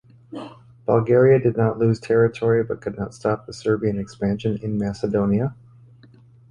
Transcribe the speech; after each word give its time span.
Bulgaria 0.87 1.37
did 1.39 1.55
not 1.57 1.77
lose 1.77 1.99
territory 1.99 2.63
but 2.63 2.81
could 2.81 2.97
not 2.97 3.13
stop 3.13 3.45
the 3.45 3.53
Serbian 3.53 3.99
expansion 3.99 4.57
in 4.63 4.75
Macedonia. 4.79 5.53